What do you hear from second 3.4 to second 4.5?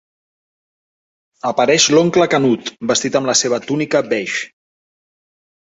seva túnica beix.